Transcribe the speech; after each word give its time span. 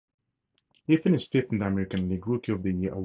He 0.87 0.97
finished 0.97 1.31
fifth 1.31 1.51
in 1.51 1.59
the 1.59 1.67
American 1.67 2.09
League 2.09 2.25
Rookie 2.25 2.53
of 2.53 2.63
the 2.63 2.71
Year 2.71 2.89
Award 2.89 2.89
voting. 2.93 2.99